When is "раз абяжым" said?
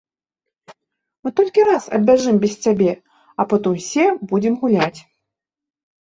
1.69-2.39